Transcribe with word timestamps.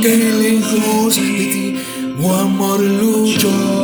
que 0.00 0.16
lejos 0.16 1.16
de 1.16 1.22
ti, 1.22 1.74
o 2.20 2.32
amor 2.34 2.80
luchó 2.80 3.77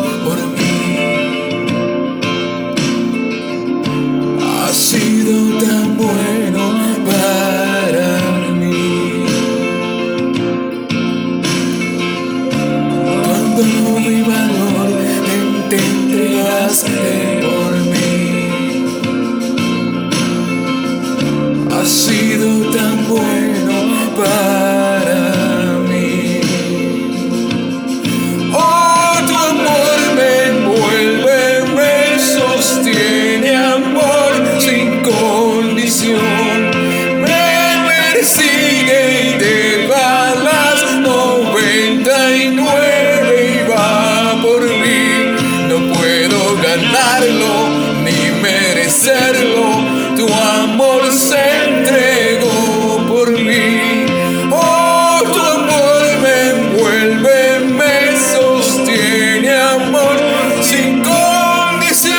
ganarlo 46.94 47.68
ni 48.02 48.30
merecerlo. 48.40 50.16
Tu 50.16 50.32
amor 50.32 51.12
se 51.12 51.64
entregó 51.64 53.06
por 53.08 53.30
mí. 53.32 54.06
Oh, 54.52 55.20
tu 55.24 55.40
amor 55.40 56.02
me 56.22 56.50
envuelve, 56.50 57.60
me 57.60 58.16
sostiene, 58.16 59.54
amor 59.54 60.16
sin 60.62 61.02
condición. 61.02 62.14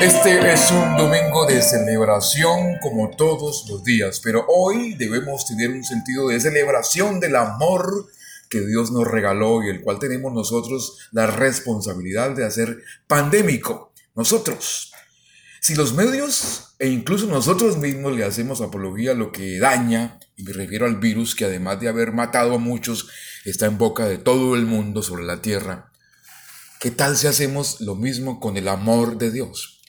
Este 0.00 0.52
es 0.52 0.70
un 0.70 0.96
domingo 0.96 1.46
de 1.46 1.60
celebración 1.60 2.78
como 2.80 3.10
todos 3.10 3.66
los 3.68 3.84
días, 3.84 4.20
pero 4.22 4.46
hoy 4.48 4.94
debemos 4.94 5.46
tener 5.46 5.70
un 5.70 5.84
sentido 5.84 6.28
de 6.28 6.40
celebración 6.40 7.20
del 7.20 7.36
amor 7.36 8.06
que 8.54 8.64
Dios 8.64 8.92
nos 8.92 9.08
regaló 9.08 9.64
y 9.64 9.68
el 9.68 9.80
cual 9.80 9.98
tenemos 9.98 10.32
nosotros 10.32 11.08
la 11.10 11.26
responsabilidad 11.26 12.36
de 12.36 12.44
hacer 12.44 12.84
pandémico. 13.08 13.92
Nosotros. 14.14 14.92
Si 15.60 15.74
los 15.74 15.92
medios 15.92 16.76
e 16.78 16.88
incluso 16.88 17.26
nosotros 17.26 17.78
mismos 17.78 18.16
le 18.16 18.24
hacemos 18.24 18.60
apología 18.60 19.10
a 19.10 19.14
lo 19.14 19.32
que 19.32 19.58
daña, 19.58 20.20
y 20.36 20.44
me 20.44 20.52
refiero 20.52 20.86
al 20.86 21.00
virus 21.00 21.34
que 21.34 21.46
además 21.46 21.80
de 21.80 21.88
haber 21.88 22.12
matado 22.12 22.54
a 22.54 22.58
muchos, 22.58 23.08
está 23.44 23.66
en 23.66 23.76
boca 23.76 24.06
de 24.06 24.18
todo 24.18 24.54
el 24.54 24.66
mundo 24.66 25.02
sobre 25.02 25.24
la 25.24 25.42
tierra, 25.42 25.90
¿qué 26.78 26.92
tal 26.92 27.16
si 27.16 27.26
hacemos 27.26 27.80
lo 27.80 27.96
mismo 27.96 28.38
con 28.38 28.56
el 28.56 28.68
amor 28.68 29.18
de 29.18 29.32
Dios? 29.32 29.80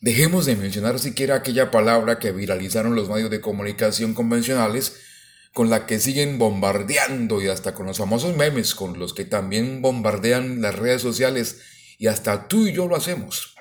Dejemos 0.00 0.46
de 0.46 0.56
mencionar 0.56 0.98
siquiera 0.98 1.36
aquella 1.36 1.70
palabra 1.70 2.18
que 2.18 2.32
viralizaron 2.32 2.96
los 2.96 3.08
medios 3.08 3.30
de 3.30 3.40
comunicación 3.40 4.14
convencionales, 4.14 4.96
con 5.54 5.70
la 5.70 5.86
que 5.86 6.00
siguen 6.00 6.36
bombardeando 6.36 7.40
y 7.40 7.46
hasta 7.46 7.74
con 7.74 7.86
los 7.86 7.98
famosos 7.98 8.36
memes, 8.36 8.74
con 8.74 8.98
los 8.98 9.14
que 9.14 9.24
también 9.24 9.80
bombardean 9.82 10.60
las 10.60 10.74
redes 10.74 11.00
sociales 11.00 11.60
y 11.96 12.08
hasta 12.08 12.48
tú 12.48 12.66
y 12.66 12.72
yo 12.72 12.88
lo 12.88 12.96
hacemos. 12.96 13.54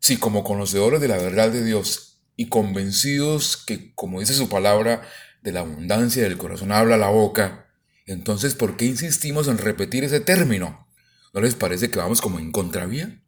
Si 0.00 0.16
como 0.16 0.42
conocedores 0.42 1.00
de 1.00 1.06
la 1.06 1.16
verdad 1.16 1.50
de 1.50 1.64
Dios 1.64 2.20
y 2.36 2.48
convencidos 2.48 3.56
que, 3.56 3.94
como 3.94 4.18
dice 4.18 4.34
su 4.34 4.48
palabra, 4.48 5.08
de 5.42 5.52
la 5.52 5.60
abundancia 5.60 6.24
del 6.24 6.36
corazón 6.36 6.72
habla 6.72 6.96
la 6.96 7.08
boca, 7.08 7.68
entonces 8.06 8.56
¿por 8.56 8.76
qué 8.76 8.86
insistimos 8.86 9.46
en 9.46 9.58
repetir 9.58 10.02
ese 10.02 10.18
término? 10.18 10.88
¿No 11.32 11.40
les 11.40 11.54
parece 11.54 11.90
que 11.90 12.00
vamos 12.00 12.20
como 12.20 12.40
en 12.40 12.50
contravía? 12.50 13.22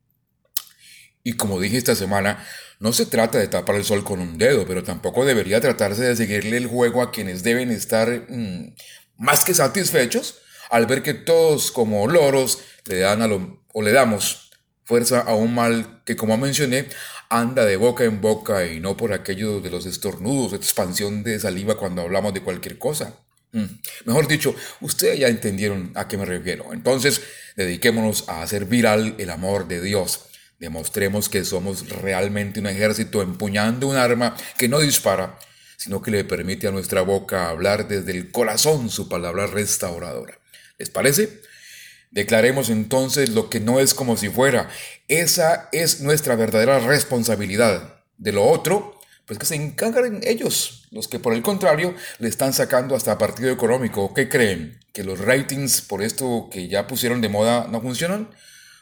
Y 1.24 1.34
como 1.34 1.60
dije 1.60 1.76
esta 1.76 1.94
semana, 1.94 2.44
no 2.80 2.92
se 2.92 3.06
trata 3.06 3.38
de 3.38 3.46
tapar 3.46 3.76
el 3.76 3.84
sol 3.84 4.02
con 4.02 4.20
un 4.20 4.38
dedo, 4.38 4.66
pero 4.66 4.82
tampoco 4.82 5.24
debería 5.24 5.60
tratarse 5.60 6.02
de 6.02 6.16
seguirle 6.16 6.56
el 6.56 6.66
juego 6.66 7.00
a 7.00 7.12
quienes 7.12 7.42
deben 7.42 7.70
estar 7.70 8.26
mmm, 8.28 8.74
más 9.18 9.44
que 9.44 9.54
satisfechos 9.54 10.38
al 10.70 10.86
ver 10.86 11.02
que 11.02 11.14
todos 11.14 11.70
como 11.70 12.06
loros 12.08 12.58
le 12.86 12.98
dan 12.98 13.22
a 13.22 13.28
lo, 13.28 13.62
o 13.72 13.82
le 13.82 13.92
damos 13.92 14.50
fuerza 14.84 15.20
a 15.20 15.34
un 15.34 15.54
mal 15.54 16.02
que 16.04 16.16
como 16.16 16.36
mencioné 16.36 16.88
anda 17.28 17.64
de 17.64 17.76
boca 17.76 18.04
en 18.04 18.20
boca 18.20 18.66
y 18.66 18.80
no 18.80 18.96
por 18.96 19.12
aquello 19.12 19.60
de 19.60 19.70
los 19.70 19.86
estornudos, 19.86 20.52
expansión 20.52 21.22
de 21.22 21.38
saliva 21.38 21.76
cuando 21.76 22.02
hablamos 22.02 22.34
de 22.34 22.42
cualquier 22.42 22.78
cosa. 22.78 23.14
Mm. 23.52 23.64
Mejor 24.06 24.28
dicho, 24.28 24.54
ustedes 24.80 25.18
ya 25.18 25.28
entendieron 25.28 25.92
a 25.94 26.08
qué 26.08 26.18
me 26.18 26.24
refiero. 26.24 26.72
Entonces, 26.72 27.22
dediquémonos 27.56 28.28
a 28.28 28.42
hacer 28.42 28.64
viral 28.66 29.14
el 29.18 29.30
amor 29.30 29.68
de 29.68 29.80
Dios 29.80 30.26
Demostremos 30.62 31.28
que 31.28 31.44
somos 31.44 31.88
realmente 31.88 32.60
un 32.60 32.68
ejército 32.68 33.20
empuñando 33.20 33.88
un 33.88 33.96
arma 33.96 34.36
que 34.56 34.68
no 34.68 34.78
dispara, 34.78 35.36
sino 35.76 36.00
que 36.00 36.12
le 36.12 36.22
permite 36.22 36.68
a 36.68 36.70
nuestra 36.70 37.00
boca 37.00 37.48
hablar 37.48 37.88
desde 37.88 38.12
el 38.12 38.30
corazón 38.30 38.88
su 38.88 39.08
palabra 39.08 39.48
restauradora. 39.48 40.38
¿Les 40.78 40.88
parece? 40.88 41.40
Declaremos 42.12 42.70
entonces 42.70 43.30
lo 43.30 43.50
que 43.50 43.58
no 43.58 43.80
es 43.80 43.92
como 43.92 44.16
si 44.16 44.28
fuera. 44.28 44.68
Esa 45.08 45.68
es 45.72 46.00
nuestra 46.00 46.36
verdadera 46.36 46.78
responsabilidad. 46.78 48.04
De 48.16 48.30
lo 48.30 48.44
otro, 48.44 49.00
pues 49.26 49.40
que 49.40 49.46
se 49.46 49.56
encarguen 49.56 50.20
ellos, 50.22 50.86
los 50.92 51.08
que 51.08 51.18
por 51.18 51.34
el 51.34 51.42
contrario 51.42 51.92
le 52.20 52.28
están 52.28 52.52
sacando 52.52 52.94
hasta 52.94 53.18
partido 53.18 53.50
económico. 53.50 54.14
¿Qué 54.14 54.28
creen? 54.28 54.78
¿Que 54.92 55.02
los 55.02 55.18
ratings 55.18 55.80
por 55.80 56.04
esto 56.04 56.48
que 56.52 56.68
ya 56.68 56.86
pusieron 56.86 57.20
de 57.20 57.30
moda 57.30 57.66
no 57.68 57.80
funcionan? 57.80 58.28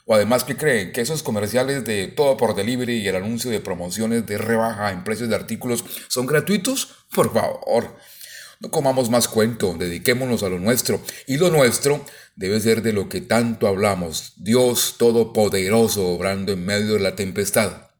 O 0.06 0.14
además 0.14 0.44
que 0.44 0.56
creen 0.56 0.92
que 0.92 1.00
esos 1.00 1.22
comerciales 1.22 1.84
de 1.84 2.08
todo 2.08 2.36
por 2.36 2.54
delivery 2.54 2.98
y 2.98 3.08
el 3.08 3.16
anuncio 3.16 3.50
de 3.50 3.60
promociones 3.60 4.26
de 4.26 4.38
rebaja 4.38 4.90
en 4.92 5.04
precios 5.04 5.28
de 5.28 5.36
artículos 5.36 5.84
son 6.08 6.26
gratuitos? 6.26 7.04
Por 7.14 7.32
favor, 7.32 7.96
no 8.60 8.70
comamos 8.70 9.08
más 9.08 9.26
cuento, 9.26 9.74
dediquémonos 9.78 10.42
a 10.42 10.48
lo 10.48 10.58
nuestro. 10.58 11.00
Y 11.26 11.38
lo 11.38 11.50
nuestro 11.50 12.04
debe 12.36 12.60
ser 12.60 12.82
de 12.82 12.92
lo 12.92 13.08
que 13.08 13.20
tanto 13.20 13.66
hablamos, 13.66 14.34
Dios 14.36 14.96
Todopoderoso 14.98 16.08
obrando 16.08 16.52
en 16.52 16.64
medio 16.64 16.94
de 16.94 17.00
la 17.00 17.16
tempestad. 17.16 17.90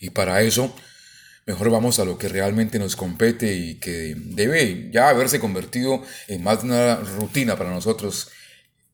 Y 0.00 0.10
para 0.10 0.42
eso, 0.42 0.74
mejor 1.46 1.70
vamos 1.70 2.00
a 2.00 2.04
lo 2.04 2.18
que 2.18 2.28
realmente 2.28 2.78
nos 2.78 2.96
compete 2.96 3.54
y 3.54 3.74
que 3.76 4.14
debe 4.16 4.90
ya 4.92 5.08
haberse 5.08 5.38
convertido 5.38 6.02
en 6.26 6.42
más 6.42 6.64
una 6.64 6.96
rutina 6.96 7.56
para 7.56 7.70
nosotros 7.70 8.30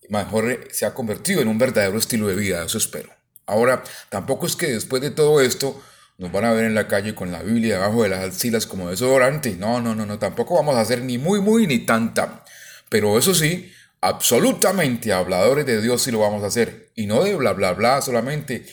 mejor 0.08 0.68
se 0.70 0.86
ha 0.86 0.94
convertido 0.94 1.40
en 1.40 1.48
un 1.48 1.58
verdadero 1.58 1.98
estilo 1.98 2.26
de 2.26 2.34
vida, 2.34 2.64
eso 2.64 2.78
espero. 2.78 3.10
Ahora, 3.46 3.84
tampoco 4.08 4.46
es 4.46 4.56
que 4.56 4.66
después 4.66 5.00
de 5.02 5.10
todo 5.10 5.40
esto 5.40 5.80
nos 6.18 6.32
van 6.32 6.44
a 6.44 6.52
ver 6.52 6.64
en 6.64 6.74
la 6.74 6.88
calle 6.88 7.14
con 7.14 7.30
la 7.30 7.42
Biblia 7.42 7.74
debajo 7.74 8.02
de 8.02 8.08
las 8.08 8.24
axilas 8.24 8.66
como 8.66 8.90
desodorante. 8.90 9.56
No, 9.56 9.80
no, 9.80 9.94
no, 9.94 10.06
no, 10.06 10.18
tampoco 10.18 10.54
vamos 10.54 10.76
a 10.76 10.80
hacer 10.80 11.02
ni 11.02 11.18
muy, 11.18 11.40
muy, 11.40 11.66
ni 11.66 11.80
tanta. 11.80 12.42
Pero 12.88 13.18
eso 13.18 13.34
sí, 13.34 13.72
absolutamente 14.00 15.12
habladores 15.12 15.66
de 15.66 15.80
Dios 15.82 16.02
sí 16.02 16.10
lo 16.10 16.20
vamos 16.20 16.42
a 16.42 16.46
hacer. 16.46 16.90
Y 16.94 17.06
no 17.06 17.22
de 17.22 17.34
bla, 17.34 17.52
bla, 17.52 17.72
bla 17.72 18.00
solamente. 18.00 18.64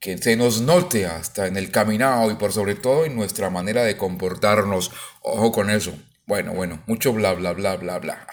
Que 0.00 0.18
se 0.18 0.36
nos 0.36 0.60
note 0.60 1.06
hasta 1.06 1.46
en 1.46 1.56
el 1.56 1.70
caminado 1.70 2.30
y 2.30 2.34
por 2.34 2.52
sobre 2.52 2.74
todo 2.74 3.04
en 3.04 3.14
nuestra 3.14 3.50
manera 3.50 3.82
de 3.84 3.96
comportarnos. 3.96 4.90
Ojo 5.20 5.52
con 5.52 5.70
eso. 5.70 5.92
Bueno, 6.26 6.52
bueno, 6.54 6.82
mucho 6.86 7.12
bla, 7.12 7.34
bla, 7.34 7.52
bla, 7.52 7.76
bla, 7.76 7.98
bla. 7.98 8.26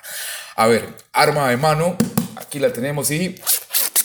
A 0.55 0.67
ver, 0.67 0.87
arma 1.13 1.49
de 1.49 1.57
mano, 1.57 1.97
aquí 2.35 2.59
la 2.59 2.71
tenemos 2.71 3.11
y 3.11 3.35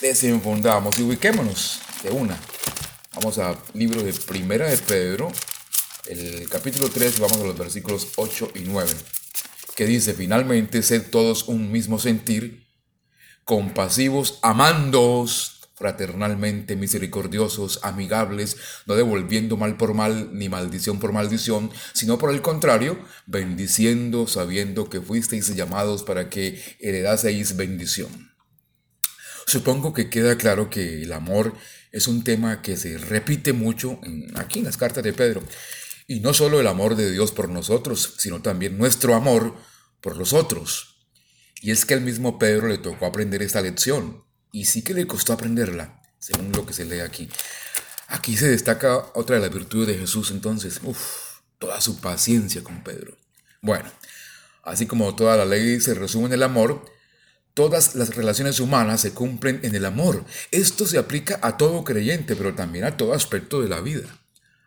desenfundamos 0.00 0.99
y 0.99 1.02
ubiquémonos 1.02 1.81
de 2.02 2.11
una. 2.11 2.38
Vamos 3.14 3.38
al 3.38 3.58
libro 3.75 4.02
de 4.02 4.12
Primera 4.12 4.69
de 4.69 4.76
Pedro, 4.76 5.32
el 6.06 6.49
capítulo 6.49 6.88
3, 6.88 7.19
vamos 7.19 7.38
a 7.38 7.44
los 7.44 7.58
versículos 7.58 8.08
8 8.17 8.52
y 8.55 8.61
9, 8.61 8.91
que 9.75 9.87
dice, 9.87 10.14
finalmente, 10.14 10.82
sed 10.82 11.11
todos 11.11 11.49
un 11.49 11.73
mismo 11.73 11.99
sentir, 11.99 12.67
compasivos, 13.44 14.38
amándoos 14.43 15.57
fraternalmente 15.78 16.76
misericordiosos, 16.76 17.80
amigables, 17.82 18.56
no 18.86 18.96
devolviendo 18.96 19.56
mal 19.56 19.76
por 19.76 19.94
mal 19.94 20.30
ni 20.32 20.48
maldición 20.48 20.98
por 20.98 21.12
maldición, 21.12 21.70
sino 21.94 22.19
por 22.19 22.32
el 22.32 22.42
contrario, 22.42 22.98
bendiciendo, 23.26 24.26
sabiendo 24.26 24.90
que 24.90 25.00
fuisteis 25.00 25.54
llamados 25.54 26.02
para 26.02 26.28
que 26.28 26.60
heredaseis 26.80 27.56
bendición. 27.56 28.32
Supongo 29.46 29.94
que 29.94 30.10
queda 30.10 30.36
claro 30.36 30.69
que 30.69 31.02
el 31.02 31.12
amor 31.12 31.54
es 31.90 32.06
un 32.06 32.22
tema 32.22 32.60
que 32.60 32.76
se 32.76 32.98
repite 32.98 33.52
mucho 33.52 33.98
aquí 34.34 34.58
en 34.58 34.66
las 34.66 34.76
cartas 34.76 35.02
de 35.02 35.12
Pedro. 35.12 35.42
Y 36.06 36.20
no 36.20 36.34
solo 36.34 36.60
el 36.60 36.66
amor 36.66 36.96
de 36.96 37.10
Dios 37.10 37.32
por 37.32 37.48
nosotros, 37.48 38.14
sino 38.19 38.42
también 38.42 38.76
nuestro 38.76 39.14
amor 39.14 39.54
por 40.00 40.16
los 40.16 40.32
otros. 40.32 41.06
Y 41.60 41.70
es 41.70 41.84
que 41.84 41.94
al 41.94 42.00
mismo 42.00 42.38
Pedro 42.38 42.69
le 42.69 42.78
tocó 42.78 43.06
aprender 43.06 43.42
esta 43.42 43.60
lección, 43.60 44.25
y 44.58 44.64
sí 44.64 44.82
que 44.82 44.93
le 44.93 45.06
costó 45.06 45.32
aprenderla, 45.32 46.02
según 46.19 46.50
lo 46.50 46.66
que 46.66 46.72
se 46.72 46.84
lee 46.84 46.99
aquí. 46.99 47.28
Aquí 48.08 48.37
se 48.37 48.49
destaca 48.49 48.96
otra 49.14 49.37
de 49.37 49.43
las 49.43 49.55
virtudes 49.55 49.87
de 49.87 49.99
Jesús 49.99 50.32
entonces, 50.32 50.81
Uf, 50.82 51.38
toda 51.60 51.81
su 51.81 52.00
paciencia 52.00 52.64
con 52.64 52.82
Pedro. 52.82 53.16
Bueno, 53.62 53.88
así 54.64 54.87
como 54.87 55.14
toda 55.14 55.37
la 55.37 55.44
ley 55.44 55.81
se 55.81 55.94
resume 55.94 56.26
en 56.26 56.32
el 56.32 56.43
amor, 56.43 56.84
todas 57.55 57.94
las 57.94 58.16
relaciones 58.16 58.58
humanas 58.58 59.00
se 59.00 59.12
cumplen 59.12 59.60
en 59.62 59.76
el 59.76 59.84
amor. 59.84 60.25
Esto 60.50 60.88
se 60.88 60.99
aplica 60.99 61.38
a 61.40 61.56
todo 61.56 61.84
creyente, 61.84 62.34
pero 62.34 62.56
también 62.56 62.84
a 62.84 62.96
todo 62.96 63.14
aspecto 63.14 63.62
de 63.62 63.69
la 63.69 63.81
vida. 63.81 64.08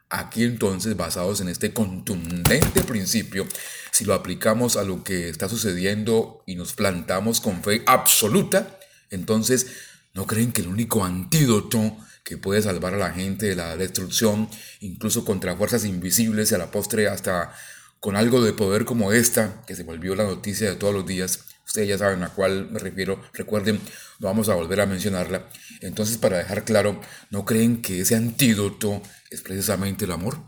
Aquí 0.09 0.45
entonces, 0.45 0.95
basados 0.95 1.41
en 1.41 1.49
este 1.49 1.73
contundente 1.73 2.81
principio, 2.83 3.45
si 3.91 4.05
lo 4.05 4.13
aplicamos 4.13 4.77
a 4.77 4.83
lo 4.83 5.03
que 5.03 5.27
está 5.27 5.49
sucediendo 5.49 6.43
y 6.45 6.55
nos 6.55 6.71
plantamos 6.71 7.41
con 7.41 7.61
fe 7.61 7.83
absoluta, 7.85 8.77
entonces, 9.11 9.67
¿no 10.13 10.25
creen 10.25 10.51
que 10.51 10.61
el 10.61 10.67
único 10.67 11.05
antídoto 11.05 11.97
que 12.23 12.37
puede 12.37 12.61
salvar 12.61 12.93
a 12.93 12.97
la 12.97 13.11
gente 13.11 13.47
de 13.47 13.55
la 13.55 13.75
destrucción, 13.77 14.49
incluso 14.79 15.25
contra 15.25 15.55
fuerzas 15.55 15.85
invisibles 15.85 16.51
y 16.51 16.55
a 16.55 16.57
la 16.57 16.71
postre 16.71 17.07
hasta 17.07 17.53
con 17.99 18.15
algo 18.15 18.41
de 18.41 18.53
poder 18.53 18.85
como 18.85 19.11
esta, 19.11 19.61
que 19.67 19.75
se 19.75 19.83
volvió 19.83 20.15
la 20.15 20.23
noticia 20.23 20.69
de 20.69 20.75
todos 20.75 20.93
los 20.93 21.05
días, 21.05 21.41
ustedes 21.65 21.89
ya 21.89 21.97
saben 21.97 22.23
a 22.23 22.29
cuál 22.29 22.69
me 22.71 22.79
refiero, 22.79 23.21
recuerden, 23.33 23.79
no 24.19 24.27
vamos 24.27 24.49
a 24.49 24.55
volver 24.55 24.81
a 24.81 24.85
mencionarla. 24.85 25.47
Entonces, 25.81 26.17
para 26.17 26.37
dejar 26.37 26.65
claro, 26.65 26.99
¿no 27.29 27.45
creen 27.45 27.81
que 27.81 28.01
ese 28.01 28.15
antídoto 28.15 29.01
es 29.29 29.41
precisamente 29.41 30.05
el 30.05 30.11
amor? 30.11 30.39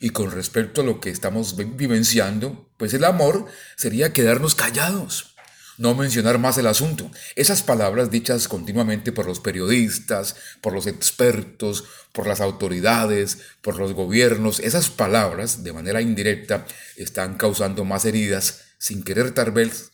Y 0.00 0.10
con 0.10 0.30
respecto 0.30 0.80
a 0.80 0.84
lo 0.84 1.00
que 1.00 1.10
estamos 1.10 1.56
vivenciando, 1.56 2.70
pues 2.76 2.94
el 2.94 3.04
amor 3.04 3.46
sería 3.76 4.12
quedarnos 4.12 4.54
callados 4.54 5.31
no 5.78 5.94
mencionar 5.94 6.38
más 6.38 6.58
el 6.58 6.66
asunto. 6.66 7.10
Esas 7.36 7.62
palabras 7.62 8.10
dichas 8.10 8.48
continuamente 8.48 9.12
por 9.12 9.26
los 9.26 9.40
periodistas, 9.40 10.36
por 10.60 10.72
los 10.72 10.86
expertos, 10.86 11.84
por 12.12 12.26
las 12.26 12.40
autoridades, 12.40 13.38
por 13.62 13.78
los 13.78 13.94
gobiernos, 13.94 14.60
esas 14.60 14.90
palabras 14.90 15.64
de 15.64 15.72
manera 15.72 16.00
indirecta 16.00 16.66
están 16.96 17.36
causando 17.36 17.84
más 17.84 18.04
heridas, 18.04 18.62
sin 18.78 19.02
querer 19.02 19.32
tal 19.32 19.52
vez, 19.52 19.92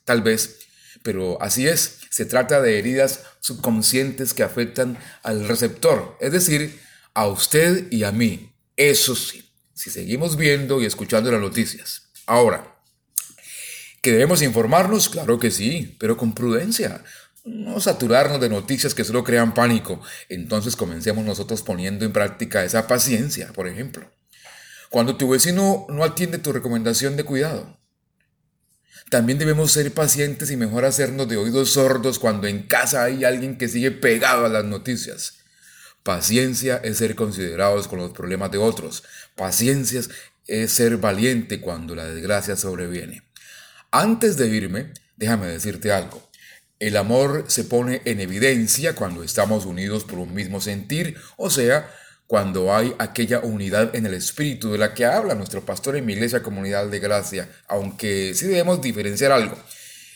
pero 1.02 1.40
así 1.40 1.66
es, 1.66 1.98
se 2.10 2.24
trata 2.24 2.60
de 2.60 2.78
heridas 2.78 3.20
subconscientes 3.40 4.34
que 4.34 4.42
afectan 4.42 4.98
al 5.22 5.46
receptor, 5.46 6.16
es 6.20 6.32
decir, 6.32 6.80
a 7.14 7.26
usted 7.26 7.90
y 7.90 8.04
a 8.04 8.12
mí. 8.12 8.52
Eso 8.76 9.14
sí, 9.14 9.50
si 9.74 9.90
seguimos 9.90 10.36
viendo 10.36 10.80
y 10.80 10.86
escuchando 10.86 11.30
las 11.30 11.40
noticias. 11.40 12.08
Ahora, 12.26 12.77
¿Que 14.02 14.12
debemos 14.12 14.42
informarnos? 14.42 15.08
Claro 15.08 15.38
que 15.38 15.50
sí, 15.50 15.96
pero 15.98 16.16
con 16.16 16.34
prudencia. 16.34 17.02
No 17.44 17.80
saturarnos 17.80 18.40
de 18.40 18.48
noticias 18.48 18.94
que 18.94 19.04
solo 19.04 19.24
crean 19.24 19.54
pánico. 19.54 20.00
Entonces 20.28 20.76
comencemos 20.76 21.24
nosotros 21.24 21.62
poniendo 21.62 22.04
en 22.04 22.12
práctica 22.12 22.64
esa 22.64 22.86
paciencia, 22.86 23.52
por 23.52 23.66
ejemplo. 23.66 24.10
Cuando 24.90 25.16
tu 25.16 25.28
vecino 25.30 25.86
no 25.88 26.04
atiende 26.04 26.38
tu 26.38 26.52
recomendación 26.52 27.16
de 27.16 27.24
cuidado. 27.24 27.78
También 29.10 29.38
debemos 29.38 29.72
ser 29.72 29.92
pacientes 29.92 30.50
y 30.50 30.56
mejor 30.56 30.84
hacernos 30.84 31.28
de 31.28 31.38
oídos 31.38 31.70
sordos 31.70 32.18
cuando 32.18 32.46
en 32.46 32.64
casa 32.64 33.04
hay 33.04 33.24
alguien 33.24 33.56
que 33.56 33.68
sigue 33.68 33.90
pegado 33.90 34.44
a 34.44 34.50
las 34.50 34.64
noticias. 34.64 35.38
Paciencia 36.02 36.76
es 36.76 36.98
ser 36.98 37.14
considerados 37.14 37.88
con 37.88 37.98
los 37.98 38.12
problemas 38.12 38.50
de 38.50 38.58
otros. 38.58 39.04
Paciencia 39.34 40.02
es 40.46 40.72
ser 40.72 40.98
valiente 40.98 41.60
cuando 41.60 41.94
la 41.94 42.06
desgracia 42.06 42.56
sobreviene. 42.56 43.27
Antes 43.90 44.36
de 44.36 44.48
irme, 44.48 44.92
déjame 45.16 45.46
decirte 45.46 45.92
algo. 45.92 46.22
El 46.78 46.96
amor 46.96 47.46
se 47.48 47.64
pone 47.64 48.02
en 48.04 48.20
evidencia 48.20 48.94
cuando 48.94 49.22
estamos 49.22 49.64
unidos 49.64 50.04
por 50.04 50.18
un 50.18 50.34
mismo 50.34 50.60
sentir, 50.60 51.16
o 51.38 51.48
sea, 51.48 51.90
cuando 52.26 52.76
hay 52.76 52.94
aquella 52.98 53.40
unidad 53.40 53.96
en 53.96 54.04
el 54.04 54.12
espíritu 54.12 54.70
de 54.70 54.78
la 54.78 54.92
que 54.92 55.06
habla 55.06 55.34
nuestro 55.34 55.64
pastor 55.64 55.96
en 55.96 56.04
mi 56.04 56.12
iglesia 56.12 56.42
comunidad 56.42 56.88
de 56.88 57.00
gracia, 57.00 57.48
aunque 57.66 58.34
sí 58.34 58.46
debemos 58.46 58.82
diferenciar 58.82 59.32
algo, 59.32 59.58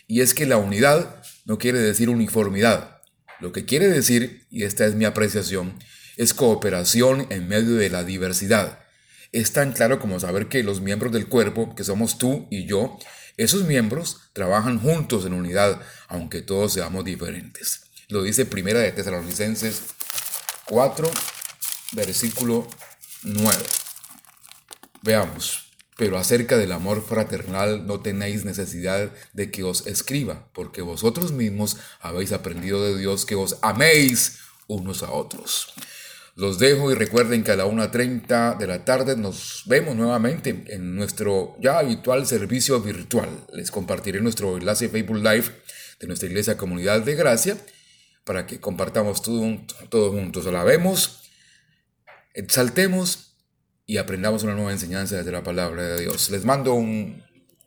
y 0.06 0.20
es 0.20 0.34
que 0.34 0.44
la 0.44 0.58
unidad 0.58 1.22
no 1.46 1.56
quiere 1.56 1.78
decir 1.78 2.10
uniformidad. 2.10 3.00
Lo 3.40 3.52
que 3.52 3.64
quiere 3.64 3.88
decir, 3.88 4.46
y 4.50 4.64
esta 4.64 4.84
es 4.84 4.94
mi 4.94 5.06
apreciación, 5.06 5.78
es 6.18 6.34
cooperación 6.34 7.26
en 7.30 7.48
medio 7.48 7.76
de 7.76 7.88
la 7.88 8.04
diversidad. 8.04 8.80
Es 9.32 9.52
tan 9.52 9.72
claro 9.72 9.98
como 9.98 10.20
saber 10.20 10.48
que 10.48 10.62
los 10.62 10.82
miembros 10.82 11.10
del 11.10 11.26
cuerpo, 11.26 11.74
que 11.74 11.84
somos 11.84 12.18
tú 12.18 12.46
y 12.50 12.66
yo, 12.66 12.98
esos 13.36 13.64
miembros 13.64 14.20
trabajan 14.32 14.78
juntos 14.78 15.24
en 15.24 15.32
unidad, 15.32 15.80
aunque 16.08 16.42
todos 16.42 16.72
seamos 16.72 17.04
diferentes. 17.04 17.84
Lo 18.08 18.22
dice 18.22 18.44
Primera 18.44 18.80
de 18.80 18.92
Tesalonicenses 18.92 19.82
4, 20.66 21.10
versículo 21.92 22.66
9. 23.22 23.58
Veamos, 25.02 25.72
pero 25.96 26.18
acerca 26.18 26.56
del 26.58 26.72
amor 26.72 27.04
fraternal 27.06 27.86
no 27.86 28.00
tenéis 28.00 28.44
necesidad 28.44 29.10
de 29.32 29.50
que 29.50 29.64
os 29.64 29.86
escriba, 29.86 30.48
porque 30.52 30.82
vosotros 30.82 31.32
mismos 31.32 31.76
habéis 32.00 32.32
aprendido 32.32 32.84
de 32.84 32.98
Dios 32.98 33.24
que 33.24 33.34
os 33.34 33.58
améis 33.62 34.38
unos 34.66 35.02
a 35.02 35.10
otros. 35.10 35.72
Los 36.34 36.58
dejo 36.58 36.90
y 36.90 36.94
recuerden 36.94 37.44
que 37.44 37.50
a 37.50 37.56
la 37.56 37.66
1.30 37.66 38.56
de 38.56 38.66
la 38.66 38.84
tarde 38.84 39.16
nos 39.16 39.64
vemos 39.66 39.94
nuevamente 39.94 40.64
en 40.68 40.96
nuestro 40.96 41.56
ya 41.60 41.78
habitual 41.78 42.26
servicio 42.26 42.80
virtual. 42.80 43.28
Les 43.52 43.70
compartiré 43.70 44.20
nuestro 44.20 44.56
enlace 44.56 44.88
Facebook 44.88 45.18
Live 45.18 45.46
de 46.00 46.06
nuestra 46.06 46.28
iglesia 46.28 46.56
Comunidad 46.56 47.02
de 47.02 47.14
Gracia 47.14 47.56
para 48.24 48.46
que 48.46 48.60
compartamos 48.60 49.20
todo, 49.20 49.58
todos 49.90 50.12
juntos. 50.12 50.46
Alabemos, 50.46 51.30
exaltemos 52.32 53.36
y 53.84 53.98
aprendamos 53.98 54.42
una 54.42 54.54
nueva 54.54 54.72
enseñanza 54.72 55.16
desde 55.16 55.32
la 55.32 55.42
palabra 55.42 55.82
de 55.82 56.00
Dios. 56.00 56.30
Les 56.30 56.44
mando 56.44 56.72
un 56.74 57.22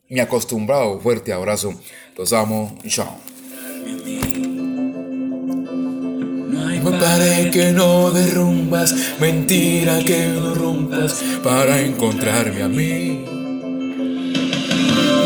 mi 0.10 0.20
acostumbrado 0.20 1.00
fuerte 1.00 1.34
abrazo. 1.34 1.80
Los 2.18 2.34
amo. 2.34 2.78
Chao. 2.88 3.35
Pared 6.86 7.50
que 7.52 7.72
no 7.72 8.12
derrumbas, 8.12 8.94
mentira 9.20 9.98
que 10.06 10.28
no 10.28 10.54
rompas 10.54 11.24
para 11.44 11.82
encontrarme 11.82 12.62
a 12.62 12.68
mí. 12.68 13.26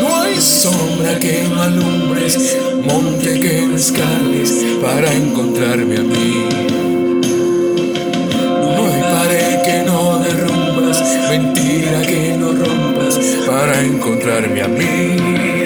No 0.00 0.22
hay 0.22 0.40
sombra 0.40 1.18
que 1.18 1.44
no 1.48 1.62
alumbres, 1.62 2.56
monte 2.82 3.38
que 3.40 3.66
no 3.66 3.76
escales 3.76 4.64
para 4.80 5.12
encontrarme 5.12 5.98
a 5.98 6.02
mí. 6.02 6.48
No 8.76 8.86
hay 8.86 9.02
pared 9.02 9.62
que 9.62 9.82
no 9.86 10.18
derrumbas, 10.18 11.02
mentira 11.28 12.00
que 12.02 12.36
no 12.38 12.52
rompas 12.52 13.18
para 13.46 13.82
encontrarme 13.82 14.62
a 14.62 14.68
mí. 14.68 15.59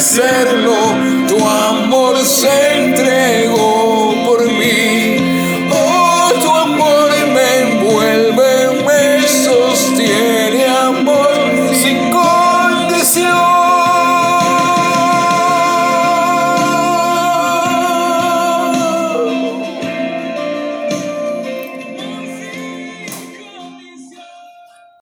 Merecerlo, 0.00 0.74
tu 1.28 1.46
amor 1.46 2.16
se 2.24 2.48
entregó. 2.48 2.79